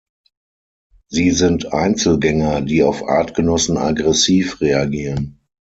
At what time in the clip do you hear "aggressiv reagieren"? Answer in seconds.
3.77-5.37